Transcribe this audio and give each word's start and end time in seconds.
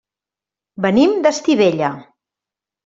Venim 0.87 1.15
d'Estivella. 1.27 1.95